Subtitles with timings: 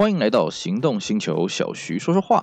[0.00, 2.42] 欢迎来到行动星球，小徐说说话。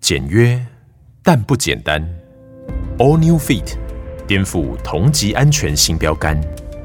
[0.00, 0.60] 简约
[1.22, 2.02] 但不简单
[2.98, 3.76] ，All New Fit
[4.26, 6.40] 颠覆同级安全新标杆，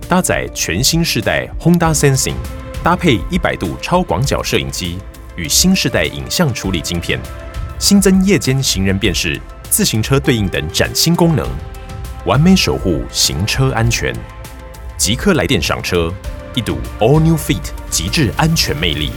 [0.08, 2.36] 搭载全新世代 Honda Sensing，
[2.84, 5.00] 搭配一百度超广角摄影机
[5.36, 7.20] 与新世代影像处理晶片，
[7.80, 9.42] 新增夜间行人辨识、
[9.72, 11.44] 自行车对应等崭新功能，
[12.28, 14.16] 完美守护行车安全。
[15.06, 16.10] 即刻来电赏车，
[16.56, 19.12] 一睹 All New Fit 极致安全魅力，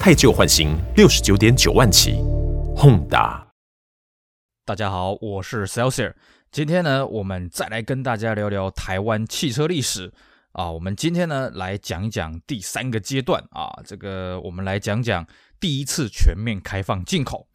[0.00, 2.14] 汰旧换新，六十九点九万起。
[2.74, 3.44] Honda，
[4.64, 6.14] 大家好，我是 Celsius。
[6.50, 10.12] 今天呢，我们再来跟大家聊聊台湾汽车历史
[10.50, 10.68] 啊。
[10.68, 13.70] 我们今天呢，来讲一讲第三个阶段啊。
[13.84, 15.24] 这个我们来讲讲
[15.60, 17.46] 第一次全面开放进口。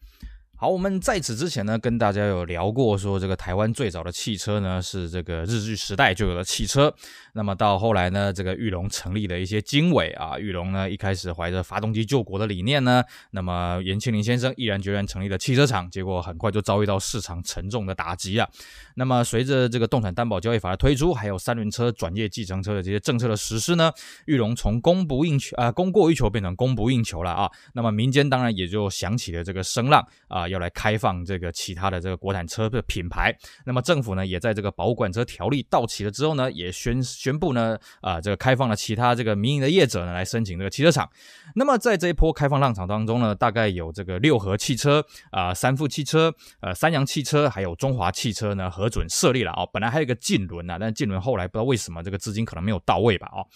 [0.58, 6.90] 好，我们在此之前呢，跟大家有聊过，说这个台湾最早的汽车呢，是这个日据时代就有的汽车。
[7.34, 18.48] 那么到后来呢，这个玉龙成立的一些经纬啊，玉龙呢一开始怀着发动机救国的理念呢，那么颜庆林先生毅然决然成立了汽车厂，结果很快就遭遇到市场沉重的打击啊。
[18.94, 23.92] 那么随着这个动产担保交易法的推出，还有三轮车转业计程车的这些政策的实施呢，
[24.24, 27.50] 玉龙从供不应求啊，供过于求变成供不应求了啊。
[27.74, 30.45] 那么民间当然也就响起了这个声浪啊。
[30.48, 41.08] 要来开放这个其他的这个国产车的品牌，那么政府呢也在这个保管车条例到期了之后呢，也宣宣布呢啊这个开放了其他这个民营的业者呢来申请这个汽车厂。
[41.54, 49.70] 那么在这一波开放浪潮当中呢，大概有这个六合汽车啊、三富汽车、呃三洋汽车，还有中华汽车呢核准设立了啊、哦。
[49.72, 53.46] 本来还有一个晋轮啊，但是晋轮后来不知道为什么这个资金可能没有到位吧啊、哦。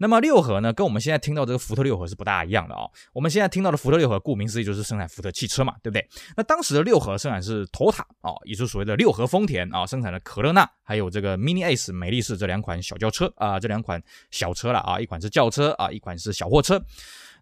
[0.00, 2.90] 那么六合呢，跟我们现在听到这个福特六合是不大一样的、哦。
[3.12, 6.08] 我们现在听到的福特六合，顾名思义就是生产福特汽车嘛，对不对？
[6.38, 14.00] 那当时的六合生产是丰田啊，也就是所谓的六合丰田啊，生产的可乐娜，还有这个 Mini Ace 美力士这两款小轿车啊，这两款
[14.30, 16.80] 小车了啊，一款是轿车啊，一款是小货车。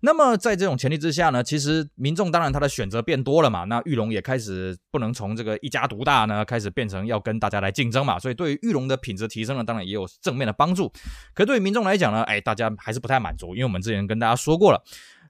[0.00, 10.90] 那么在这种前提之下呢，其实民众当然他的选择变多了嘛，那玉龙也开始不能从这个一家独大呢，开始变成要跟大家来竞争嘛，所以对于玉龙的品质提升呢，当然也有正面的帮助。
[11.34, 14.82] 可对于民众来讲呢，哎，大家还是不太满足，因为我们之前跟大家说过了。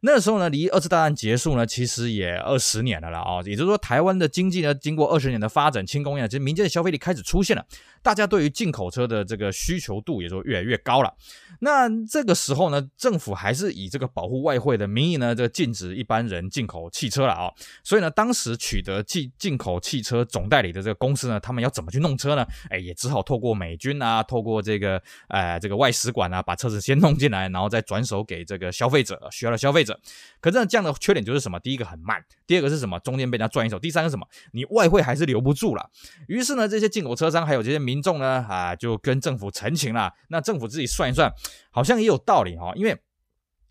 [0.03, 7.65] 那时候呢，离二次大战结束呢，其实也二十年了了啊，也就是说，台湾的经济呢，经过二十年的发展，轻工业，其实民间的消费力开始出现了。
[8.07, 11.13] 大家对于进口车的这个需求度也就越来越高了。
[11.59, 17.51] 那这个时候呢，政府还是以这个保护外汇的名义呢，这个禁止一般人进口汽车了啊。
[17.83, 22.47] 所以呢，当时取得进进口汽车总代理的这个公司呢，他们要怎么去弄车呢？
[22.71, 29.99] 哎，也只好透过美军啊，透过这个呃这个外使馆啊，把车子先弄进来，然后再转手给这个消费者需要的消费者。
[30.41, 31.59] 可是呢，这样的缺点就是什么？
[31.59, 33.01] 第一个很慢，第二个是什么？
[33.01, 34.25] 中间被人家赚一手，第三个什么？
[34.53, 35.91] 你外汇还是留不住了。
[36.29, 37.96] 于是呢，这些进口车商还有这些民。
[37.97, 40.13] 民众呢啊，就跟政府陈情了。
[40.29, 41.33] 那政府自己算一算，
[41.71, 42.95] 好像也有道理哈，因为。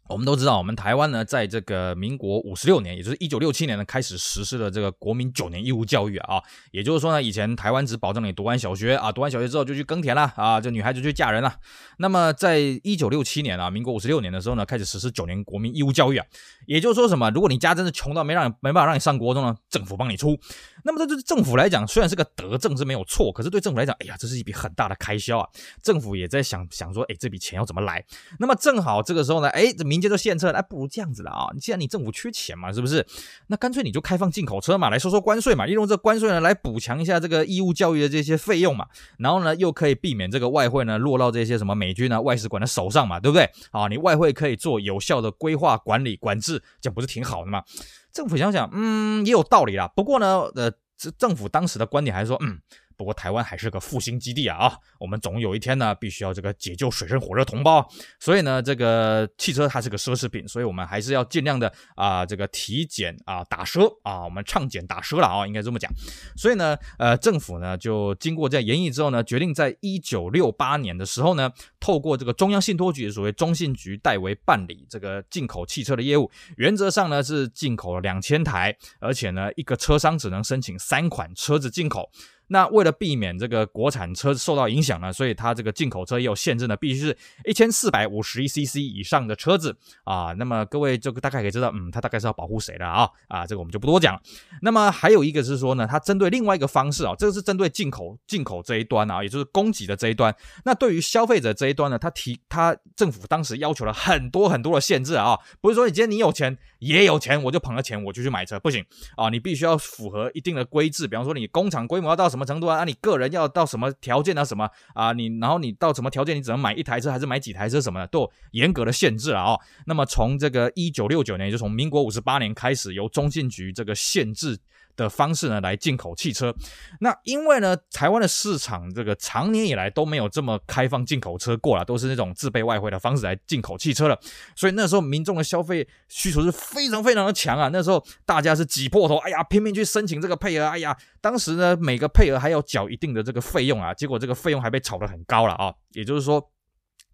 [0.07, 6.39] 我们都知道，我们台湾呢，在这个民国五十六年，也就是一九六七年呢，开始实施了这个国民九年义务教育啊。
[6.71, 11.55] 也就是说呢，以前台湾只保证你读完小学啊，读完小学之后就去耕田了啊，这女孩子就去嫁人了。
[11.97, 16.25] 那么，在一九六七年啊，民国五十六年的时候呢，开始实施九年国民义务教育啊。
[16.67, 20.37] 也就是说什么，如果你家真的穷到没让你没办法让你上国中呢，政府帮你出。
[20.83, 25.47] 那么，这对政府来讲，虽然是个德政是没有错，可是对政府来讲，哎呀，这是一笔很大的开销啊。
[25.81, 28.05] 政府也在想想说，哎，这笔钱要怎么来？
[28.39, 31.47] 那么正好这个时候呢，哎，这民间就献策，哎，不如这样子了啊！
[31.59, 33.05] 既然你政府缺钱嘛，是不是？
[33.47, 38.85] 那干脆你就开放进口车嘛，来收收关税嘛，利用这关税呢来补强一下这个义务教育的这些费用嘛，
[39.17, 43.49] 然后呢又可以避免这个外汇呢落到这些什么美军啊、外使馆的手上嘛，对不对？
[43.71, 47.63] 啊，你外汇可以做有效的规划、管理、管制，这不是挺好的吗？
[48.11, 49.87] 政府想想，嗯，也有道理啦。
[49.95, 52.59] 不过呢，呃，这政府当时的观点还是说，嗯。
[52.97, 54.77] 不过台湾还是个复兴基地啊啊！
[54.99, 57.85] 我们总有一天呢，必须要这个解救水深火热同胞。
[58.19, 65.91] 所以呢，这个汽车它是个奢侈品，所以我们还是要尽量的啊、这个提减啊，打奢啊，我们畅减打奢了啊，应该这么讲。
[66.37, 76.31] 所以呢，呃，政府呢就经过这样研议之后呢，决定在一九六八年的时候呢，透过这个中央信托局，所谓中信局代为办理这个进口汽车的业务。
[76.57, 82.09] 原则上呢是进口了两千台，而且呢一个车商只能申请三款车子进口。
[82.47, 90.33] 那为了避免这个国产车受到影响呢，所以它这个进口车也有限制呢，必须是一千四百五十一 CC 以上的车子啊。
[90.37, 93.09] 那么各位这个大概可以知道，嗯，它大概是要保护谁的啊？
[93.27, 94.21] 啊，这个我们就不多讲。
[94.61, 100.35] 那么还有一个是说呢，它针对另外一个方式啊，这个是针对进口进口这一端啊，也就是供给的这一端。
[100.65, 108.85] 那对于消费者这一端呢，它提它政府当时要求了很多很多的限制啊，不是说你今天你有钱也有钱，我就捧了钱我就去买车，不行
[109.17, 112.29] 啊，你必须要符合一定的规制，比方说你工厂规模要到。
[112.35, 112.79] 什么程度啊？
[112.79, 114.43] 啊，你个人要到什么条件啊？
[114.43, 115.13] 什么啊？
[115.13, 116.35] 你然后你到什么条件？
[116.35, 117.79] 你只能买一台车，还是买几台车？
[117.79, 124.59] 什么的都有严格的限制了啊、那么从这个一九六九年，就从民国五十八年开始，由中信局这个限制。
[124.95, 126.53] 的方式呢，来进口汽车，
[126.99, 134.19] 那因为呢，台湾的市场这个长年以来都没有这么开放进口车过了，都是那种自备外汇的方式来进口汽车了，
[134.55, 146.49] 所以那时候民众的消费需求是非常非常的强啊，那时候大家是挤破头，哎呀，拼命去申请这个配额，哎呀，当时呢每个配额还要缴一定的这个费用啊，结果这个费用还被炒得很高了啊，也就是说。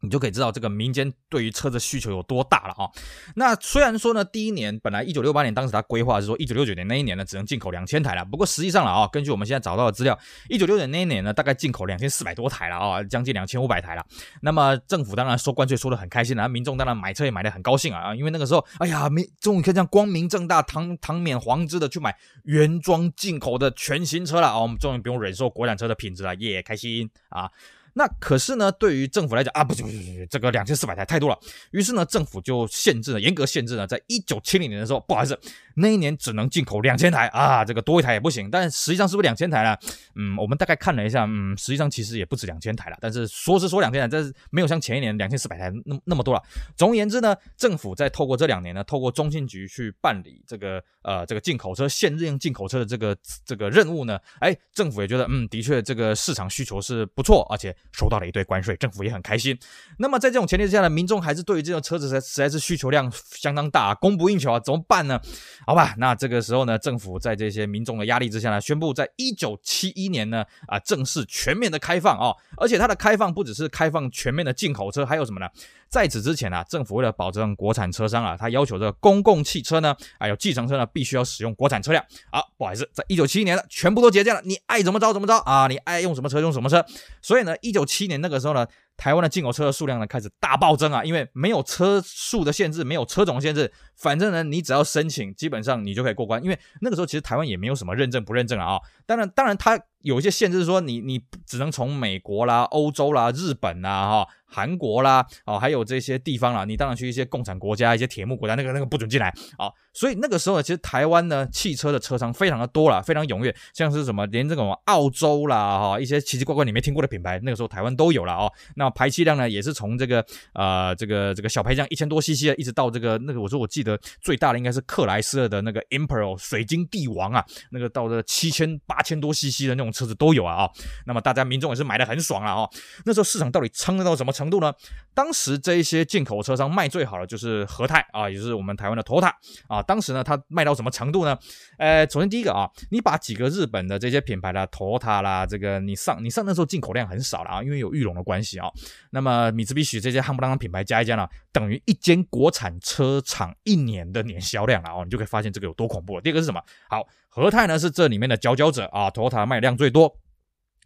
[0.01, 2.89] 你就可以知道这个民间对于车子需求有多大了啊！
[3.35, 10.17] 那虽然说呢，第一年本来一九六八年当时他规划是说一九六九年那一年呢只能进口两千台了，不过实际上了啊，根据我们现在找到的资料，
[10.49, 14.03] 一九六九年那一年呢大概进口两千四百多台了啊，将近两千五百台了。
[14.41, 27.49] 那么政府当然收关税收得很开心了，民众当然买车也买得很高兴啊，因为那个时候哎呀，民终于可以这样光明正大、堂堂免皇之的去买原装进口的全新车了啊，我们终于不用忍受国产车的品质了，耶，开心啊！
[27.93, 31.37] 那可是呢，对于政府来讲啊，不行不行不行，这个两千四百台太多了。
[31.71, 35.37] 于是呢，政府就限制了，严格限制了，在一九七零年的时候，不好意思，
[35.75, 38.49] 那一年只能进口两千台啊，这个多一台也不行。
[38.49, 39.75] 但实际上是不是两千台呢？
[40.15, 42.97] 嗯，我们大概看了一下，嗯，实际上其实也不止两千台了。
[43.01, 46.41] 但是说是说两千台，但是没有像前一年两千四百台那那么多了。
[46.77, 57.75] 总而言之呢，政府在透过这两年呢，透过中信局去办理这个呃这个进口车限令进口车的这个这个任务呢，哎，政府也觉得嗯，的确这个市场需求是不错，而且。
[57.91, 59.57] 收到了一堆关税，政府也很开心。
[59.97, 65.19] 那么在这种前提之下呢，民众还是对于这种车子实实在是需求量相当大，供不应求啊，怎么办呢？
[65.65, 75.47] 好吧，那这个时候呢，政府在这些民众的压力之下呢，宣布在一九七一年呢啊正式全面的开放啊、而且它的开放不只是开放全面的进口车，还有什么呢？
[75.91, 82.03] 在此之前啊，政府为了保证国产车商啊，他要求这个公共汽车呢，还有计程车呢，必须要使用国产车辆。
[82.31, 86.85] 啊，不好意思，在一九七一年呢，全部都解禁了，你爱怎么着怎么着啊，你爱用什么车用什么车。
[87.21, 88.65] 所以呢，一九七年那个时候呢。
[88.97, 96.43] 台湾的进口车的数量呢开始大暴增啊，因为没有车数的限制，没有车种的限制，反正呢你只要申请，基本上你就可以过关。
[96.43, 109.73] 因为那个时候其实台湾也没有什么认证不认证啊、当然当然它有一些限制，说你你只能从美国啦、欧洲啦、日本啦、哈、韩国啦，哦还有这些地方啦，你当然去一些共产国家、一些铁幕国家，那个那个不准进来啊、哦。
[109.93, 118.51] 所以那个时候呢，其实台湾呢汽车的车商非常的多啦，非常踊跃，像是什么连这种澳洲啦哈一些奇奇怪怪你没听过的品牌，那个时候台湾都有了哦。
[118.75, 130.69] 那排气量呢，也是从这个呃这个这个小排量一千多 CC 的，一直到这个那个，我说我记得最大的应该是克莱斯勒的那个 Imperial 水晶帝王啊，那个到了七千八千多 CC 的那种车子都有啊啊、
[131.05, 132.69] 那么大家民众也是买的很爽啊哦。
[133.05, 134.73] 那时候市场到底撑得到什么程程度呢？
[135.13, 139.31] 当时这一些进口车商卖最好的就是和泰啊，也就是我们台湾的 Toyota
[139.67, 139.83] 啊。
[139.83, 141.37] 当时呢，它卖到什么程度呢？
[141.77, 148.67] 呃，首先第一个啊，你把几个日本的这些品牌的 Toyota 啦，这个你上你上那时候进口量很少了啊，因为有裕隆的关系啊。
[149.11, 156.21] 那么米兹比许这些汉不当品牌加一加呢，等于一间国产车厂一年的年销量了哦，你就可以发现这个有多恐怖了。
[156.21, 156.61] 第二个是什么？
[156.89, 160.17] 好，和泰呢是这里面的佼佼者啊，Toyota 卖量最多，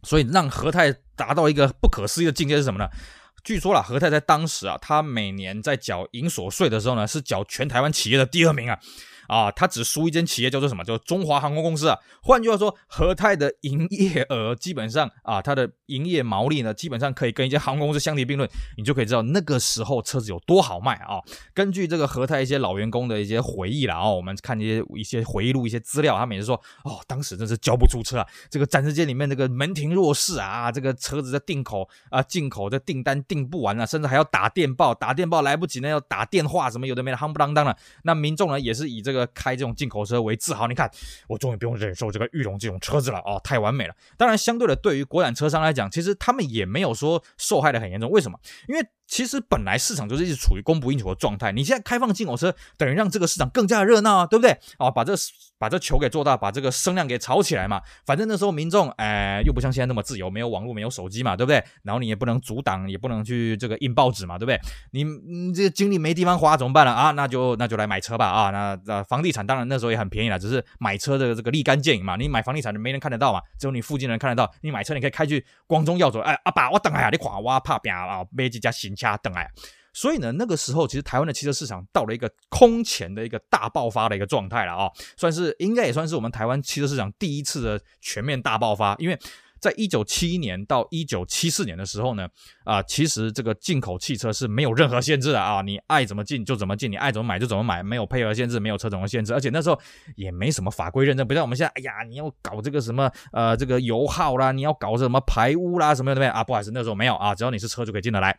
[0.02, 2.90] 所以让和泰达到一个不可思议的境界是什么呢？
[3.45, 8.80] 据说啦，何太太当时啊，她每年在缴银所税的时候呢，是缴全台湾企业的第二名啊。
[9.27, 10.83] 啊，他只输一间企业叫做什么？
[10.83, 11.98] 叫中华航空公司啊。
[12.22, 18.49] 换句话说，和泰的营业额基本上啊，它的营业毛利呢，基本上可以跟一间航空公司相提并论。
[18.78, 21.19] 你就可以知道那个时候车子有多好卖啊。
[21.54, 28.28] 根据这个和泰一些老员工的一些回忆啦，啊，我们看一些一些回忆录、一些资料，他每次说，哦，当时真是交不出车啊。
[28.49, 37.76] 这个展示间里面那个门庭若市啊，这个车子的进口啊，进口的订单订不完啊，甚至还要打电报，打电报来不及呢，要打电话什么有的没的，夯不啷当的。
[38.04, 39.15] 那民众呢，也是以这个。
[39.16, 40.92] 个开这种进口车为自豪，你看，
[41.28, 43.95] 我终于不用忍受这个裕隆这种车子了哦，太完美了。
[44.18, 48.10] 当然，相对的，对于国产车商来讲，其实他们也没有说受害的很严重。
[48.12, 48.38] 为什么？
[48.68, 54.57] 因为其实本来市场就是一直处于供不应求的状态，你现在开放进口车，等于让这个市场更加热闹啊，对不对？
[54.80, 55.14] 哦，把这
[55.57, 57.81] 把这球给做大，把这个声量给炒起来嘛。
[58.06, 61.64] 反正那时候民众，哎，又不像现在那么自由，没有网络，没有手机嘛，对不对？
[61.83, 64.59] 然后你也不能阻挡，也不能去这个印报纸嘛，对不对？
[64.92, 66.92] 你你这精力没地方花怎么办了？
[66.92, 72.16] 啊，那就那就来买车吧啊，那那房地产当然那时候也很便宜了，只是买车的这个立竿见影嘛。
[72.16, 74.52] 你买房地产没人看得到嘛，只有你附近的人看得到。
[74.62, 79.45] 你买车你可以开去光宗耀祖，哎，阿爸我等下你看我怕变啊，买几家新车等下。
[79.94, 89.19] 所以呢，那个时候其实台湾的汽车市场到了一个空前的一个大爆发的一个状态了啊，算是应该也算是我们台湾汽车市场第一次的全面大爆发，因为。
[89.57, 92.28] 在一九七一年到一九七四年的时候呢，
[92.66, 99.80] 啊，其实这个进口汽车是没有任何限制的啊，你爱怎么进就怎么进，你爱怎么买就怎么买，没有配额限制，没有车种的限制，而且那时候
[100.16, 106.44] 也没什么法规认证，不像我们现在，哎呀，你要搞这个什么呃这个油耗啦，你要搞什么排污啦什么的没啊？
[106.44, 108.37] 不好意思，那时候没有啊，只要你是车就可以进得来。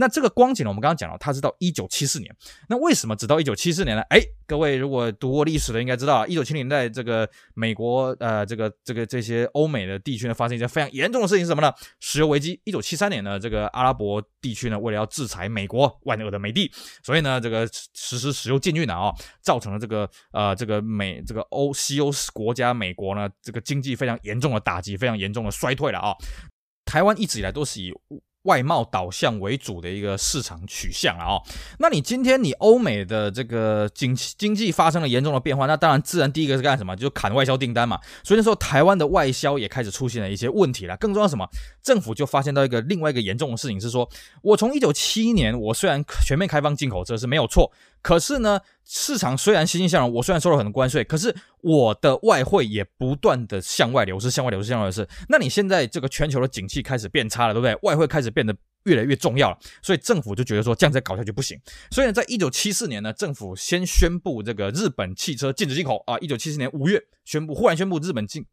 [0.00, 2.34] 那这个光景呢，我们刚刚讲了，它是到一九七四年。
[2.70, 4.00] 那为什么只到一九七四年呢？
[4.08, 11.70] 哎，各位如果读过历史的，应该知道，一九七零年代这个美国呃，这个这个这些欧美的地区呢，发生一件非常严重的事情是什么呢？
[12.00, 12.58] 石油危机。
[12.64, 16.72] 一九七三年呢，这个阿拉伯地区呢，为了要制裁美国万恶的美帝，
[17.04, 26.14] 所以呢，这个实施石油禁运啊，造成了这个呃这个美这个欧西欧国家美国呢，这个经济非常严重的打击，非常严重的衰退了啊。
[26.86, 27.92] 台湾一直以来都是以
[28.44, 31.42] 外贸导向为主的一个市场取向了哦，
[31.78, 36.96] 那你今天你欧美的这个经经济发生了严重的变化，那当然自然第一个是干什么？
[36.96, 38.00] 就砍外销订单嘛。
[38.24, 40.96] 所以那时候台湾的外销也开始出现了一些问题了。
[40.96, 41.46] 更重要什么？
[41.82, 44.08] 政府就发现到一个另外一个严重的事情是说，
[44.42, 47.70] 我从一九七一年我虽然全面开放进口车是没有错，
[48.00, 55.06] 可是呢，市场虽然欣欣向荣，我虽然收了很多关税，可是我的外汇也不断的向外流失，向外流失，向外流失。
[55.28, 57.76] 那你现在这个全球的景气开始变差了，对不对？
[57.82, 61.58] 外汇开始变得越来越重要了，所以政府就觉得说这样再搞下去不行。
[61.90, 66.18] 所以呢，在一九七四年呢，政府先宣布这个日本汽车禁止进口啊。
[66.18, 68.44] 一九七四年五月宣布，忽然宣布日本进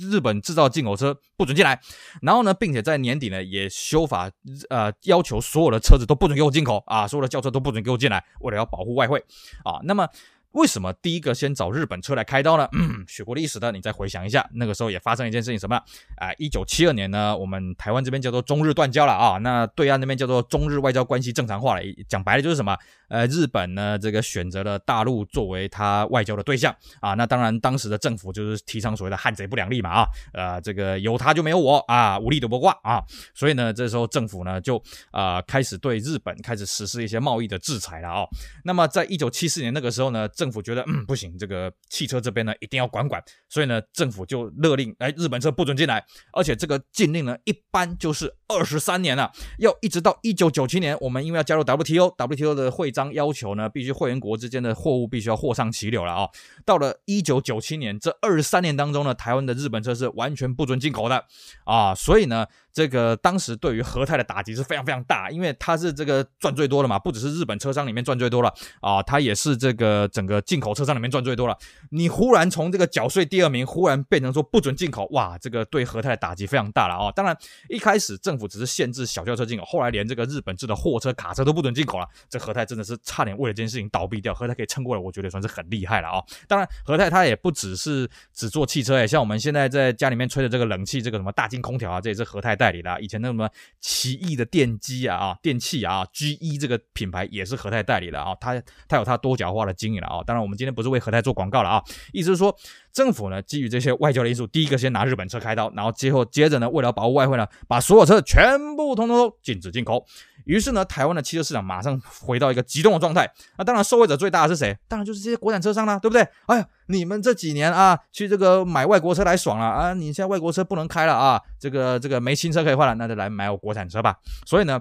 [0.00, 1.78] 日本制造进口车不准进来。
[2.22, 4.30] 然后呢，并且在年底呢也修法，
[4.70, 9.22] 呃，要求所有的车子都不准给我进口啊，所有的轿车都不准给我进来，为了要保护外汇
[9.64, 9.80] 啊。
[9.84, 10.08] 那么。
[10.52, 12.68] 为什么第一个先找日本车来开刀呢？
[12.72, 15.76] 嗯，学过历史的，你再回想一下，那个时候也发生一件事情，什么？
[16.16, 21.82] 啊，一九七二年呢，我们台湾这边叫做中日断交了啊，那对岸那边叫做中日外交关系正常化了。
[22.08, 22.76] 讲白了就是什么？
[23.12, 27.12] 呃，日本呢，这个选择了大陆作为他外交的对象啊。
[27.12, 33.02] 那当然，当时的政府就是提倡所谓的汉贼不两立嘛啊，呃，这个有他就没有我啊，无利都不挂啊。
[33.34, 38.24] 所以呢，这时候政府呢就啊、开始对日本开始实施一些贸易的制裁了啊。
[38.64, 46.02] 那么在一九七四年那个时候呢，政府觉得嗯不行，这个汽车这边呢一定要管管，所以呢政府就勒令，哎，日本车不准进来，
[46.32, 56.28] 而且这个禁令呢一般就是二十三年了，要一直到一九九七年，我们因为要加入 WTO，WTO 的会章要求呢，必须会员国之间的货物必须要货上其流了啊。
[56.64, 61.24] 到了一九九七年，这二十三年当中呢，台湾的日本车是完全不准进口的
[61.64, 62.46] 啊，所以呢。
[62.74, 68.50] 这个当时对于和泰的打击是非常非常大，因为他是这个赚最多的嘛，不只是日本车商里面赚最多了
[68.80, 71.54] 啊，他也是这个整个进口车商里面赚最多了。
[71.90, 77.12] 你忽然从这个缴税第二名，忽然变成说不准进口，哇，这个对和泰的打击非常大了啊。
[77.12, 77.36] 当然
[77.68, 82.08] 一开始政府只是限制小轿车进口，后来连这个日本制的货车、卡车都不准进口了。
[82.30, 86.24] 这和泰真的是差点为了这件事情倒闭掉，和泰可以撑过来，我觉得算是很厉害了啊。
[86.52, 93.48] 当然和泰它也不只是只做汽车诶，像我们现在在家里面吹的这个冷气，这个什么大金空调啊，这也是和泰代理的，以前那什么
[93.80, 100.22] 奇异的电机啊啊 电器啊，GE 这个品牌也是和泰代理的啊，它它有它多角化的经营了啊。
[100.26, 101.82] 当然，我们今天不是为和泰做广告了啊，
[102.12, 102.54] 意思是说，
[102.92, 110.04] 政府呢基于这些外交的因素，第一个先拿日本车开刀，然后接后接着呢，为了保护外汇呢，把所有车全部通通都禁止进口。
[110.44, 113.30] 于是呢，台湾的汽车市场马上回到一个激动的状态。
[113.58, 114.76] 那当然，受害者最大的是谁？
[114.88, 116.26] 当然就是这些国产车商啦，对不对？
[116.46, 119.94] 哎呀，你们这几年啊，去这个买外国车来爽了啊！
[119.94, 124.16] 你现在外国车不能开了啊，这个这个没新车可以换了，那就来买我国产车吧。
[124.46, 124.80] 所以呢。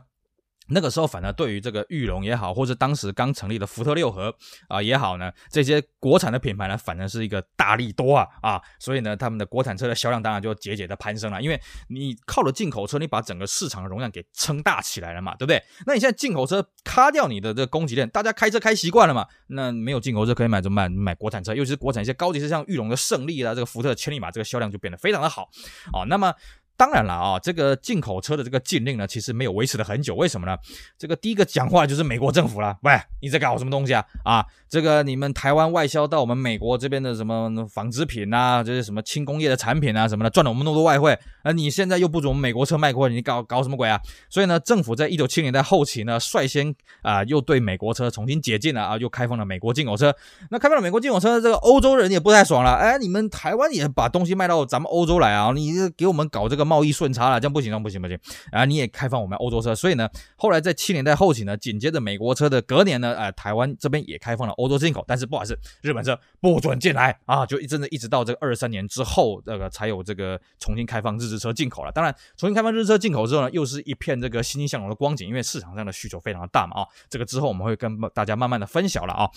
[0.71, 4.33] 那个时候，反而对于这个裕隆也好，或者当时刚成立的福特六和
[4.67, 11.41] 啊也好呢，这些国产的品牌呢，反而是一个大利多啊啊，所以呢，他们的国产车的销量当然就节节的攀升了。
[11.41, 11.59] 因为
[11.89, 15.61] 你靠了进口车，你把整个市场的容量给撑大起来了嘛，对不对？
[15.85, 20.91] 那你现在进口车卡掉你的这个供给链，大家开车开习惯了嘛，那没有进口车可以买怎么办？
[20.91, 25.49] 买国产车，尤其是国产一些高级车，像裕隆的胜利啊，这个福特千里马，这个销量就变得非常的好
[25.93, 26.05] 啊。
[26.07, 26.33] 那么。
[26.81, 30.15] 当然了啊，这个进口车的这个禁令呢，其实没有维持了很久。
[30.15, 30.57] 为什么呢？
[30.97, 32.75] 这个第一个讲话就是美国政府了。
[32.81, 34.03] 喂，你在搞什么东西啊？
[34.25, 41.15] 啊，这个你们台湾外销到我们美国这边的什么纺织品啊，这些什么轻工业的产品啊什么的，赚了我们那么多外汇。
[41.43, 44.01] 啊，你现在又不准我们美国车卖过，你搞搞什么鬼啊？
[44.27, 46.73] 所以呢，政府在一九七零年代后期呢，率先
[47.03, 50.11] 啊又对美国车重新解禁了啊，又开放了美国进口车。
[50.50, 52.71] 那开放了美国进口车，这个欧洲人也不太爽了。
[52.71, 55.51] 哎，你们台湾也把东西卖到咱们欧洲来啊？
[55.53, 56.70] 你给我们搞这个。
[56.71, 58.17] 贸易顺差了，这样不行，这样不行，不行
[58.53, 58.63] 啊！
[58.63, 67.45] 你也开放我们欧洲车，所以呢，后来在七年代后期呢，紧接着美国车的隔年呢，呃，台湾这边也开放了欧洲进口，但是不好意思，日本车不准进来啊！
[67.45, 71.91] 就一直一直到这个二三年之后，这个才有这个重新开放日制车进口了。
[71.91, 76.87] 当然，重新开放日制车进口之后呢，又是一片这个欣欣向荣的光景，因为市场上的需求非常的大嘛啊！
[77.09, 79.29] 这个之后我们会跟大家慢慢的分享了啊。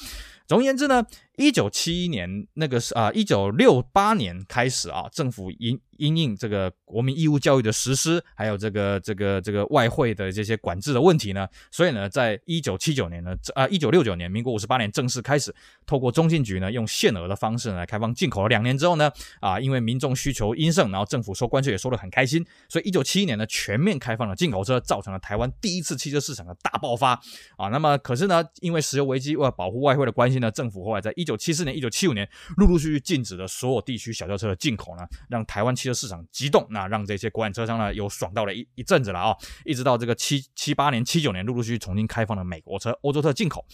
[0.46, 1.02] 总而言之呢，
[1.36, 15.54] 一九七一年那个是啊，一九六八年开始啊，政府因因应这个国民义务教育的实施，还有这个这个这个外汇的这些管制的问题呢，所以呢，在一九七九年呢，啊一九六九年，民国五十八年正式开始，
[15.86, 18.48] 透过中信局呢，用限额的方式来开放进口了。
[18.48, 19.10] 两年之后呢，
[19.40, 27.12] 啊，因为民众需求殷盛，然后政府收关税也收得很开心，所以一九七一年呢，全面开放了进口车，造成了台湾第一次汽车市场的大爆发
[27.56, 27.68] 啊。
[27.68, 43.64] 那么可是呢，因为石油危机为了保护外汇的关系呢，政府后来在一九七四年、一九七五年陆陆续续禁止了所有地区小轿车的进口呢，让台湾汽车市场激动，那让这些国产车商呢又爽到了一一阵子了啊，一直到这个七七八年、七九年陆陆续续重新开放了美国车、欧洲车进口。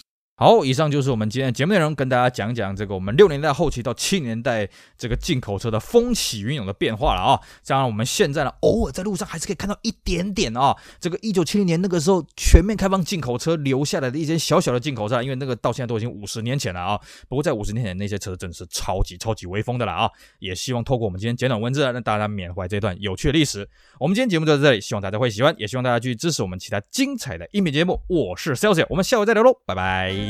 [0.40, 4.66] 好，以上就是我们今天的节目内容，跟大家讲讲这个我们六年代后期到七年代
[4.96, 7.38] 这个进口车的风起云涌的变化了啊。
[7.66, 10.74] 当然，我们现在呢，偶尔在路上还是可以看到一点点啊。
[10.98, 16.98] 这个一九七零年那个时候全面开放进口车留下来的一些小小的进口车，因为那个到现在都已经五十年前了啊。
[17.28, 20.10] 不过在五十年前那些车真的是超级超级威风的了啊。
[20.38, 23.68] 也希望透过我们今天简短文字，让大家缅怀这段有趣的历史。
[23.98, 28.00] 我们今天节目就到这里，希望大家会喜欢，也希望大家继续支持我们其他精彩的音频节目。
[28.08, 30.29] 我是 Celsius，我们下回再聊喽，拜拜。